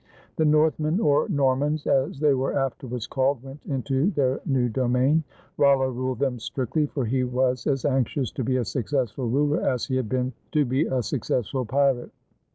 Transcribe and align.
The 0.35 0.45
Northmen, 0.45 0.99
or 0.99 1.29
Normans, 1.29 1.85
as 1.85 2.19
they 2.19 2.33
were 2.33 2.57
afterwards 2.57 3.05
called, 3.05 3.43
went 3.43 3.59
into 3.67 4.09
their 4.09 4.39
new 4.47 4.67
domain. 4.67 5.23
Rollo 5.59 5.89
ruled 5.91 6.17
them 6.17 6.39
strictly, 6.39 6.87
for 6.87 7.05
he 7.05 7.23
was 7.23 7.67
as 7.67 7.85
anxious 7.85 8.31
to 8.31 8.43
be 8.43 8.57
a 8.57 8.65
successful 8.65 9.29
ruler 9.29 9.61
as 9.61 9.85
he 9.85 9.97
had 9.97 10.09
been 10.09 10.33
to 10.53 10.65
be 10.65 10.87
a 10.87 11.03
successful 11.03 11.65
pirate. 11.65 12.09